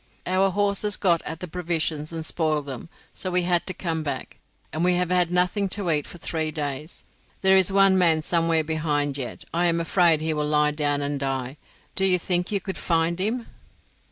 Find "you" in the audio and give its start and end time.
12.03-12.17, 12.51-12.59